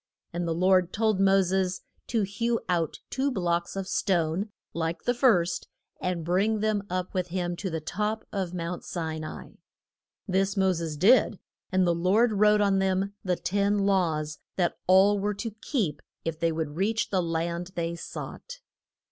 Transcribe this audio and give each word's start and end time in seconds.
And 0.33 0.47
the 0.47 0.55
Lord 0.55 0.91
told 0.91 1.19
Mo 1.19 1.43
ses 1.43 1.81
to 2.07 2.23
hew 2.23 2.59
out 2.67 3.01
two 3.11 3.29
blocks 3.29 3.75
of 3.75 3.87
stone 3.87 4.49
like 4.73 4.97
to 5.01 5.05
the 5.05 5.13
first, 5.13 5.67
and 6.01 6.25
bring 6.25 6.59
them 6.59 6.81
up 6.89 7.13
with 7.13 7.27
him 7.27 7.55
to 7.57 7.69
the 7.69 7.81
top 7.81 8.25
of 8.31 8.51
Mount 8.51 8.83
Si 8.83 9.19
na 9.19 9.41
i. 9.41 9.53
This 10.27 10.57
Mo 10.57 10.73
ses 10.73 10.97
did, 10.97 11.37
and 11.71 11.85
the 11.85 11.93
Lord 11.93 12.31
wrote 12.33 12.61
on 12.61 12.79
them 12.79 13.13
the 13.23 13.35
Ten 13.35 13.77
Laws 13.77 14.39
that 14.55 14.75
all 14.87 15.19
were 15.19 15.35
to 15.35 15.51
keep 15.61 16.01
if 16.25 16.39
they 16.39 16.51
would 16.51 16.77
reach 16.77 17.11
the 17.11 17.21
land 17.21 17.69
they 17.75 17.95
sought. 17.95 18.57